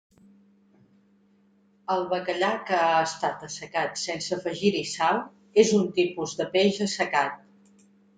[1.95, 5.21] El bacallà que ha estat assecat sense afegir-hi sal
[5.65, 7.85] és un tipus de peix assecat.